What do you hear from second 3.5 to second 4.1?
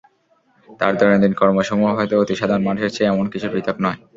পৃথক নয়।